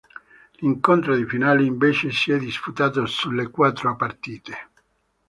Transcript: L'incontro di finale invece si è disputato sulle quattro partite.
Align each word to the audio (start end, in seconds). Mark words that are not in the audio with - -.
L'incontro 0.61 1.15
di 1.15 1.27
finale 1.27 1.63
invece 1.63 2.09
si 2.09 2.31
è 2.31 2.39
disputato 2.39 3.05
sulle 3.05 3.51
quattro 3.51 3.95
partite. 3.95 4.69